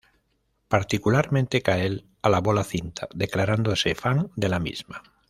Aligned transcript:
Particularmente 0.67 1.61
Kael 1.61 2.07
alabó 2.23 2.53
la 2.53 2.63
cinta, 2.63 3.07
declarándose 3.13 3.93
fan 3.93 4.31
de 4.35 4.49
la 4.49 4.57
misma. 4.57 5.03